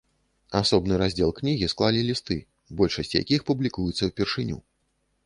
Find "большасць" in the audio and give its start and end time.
2.79-3.13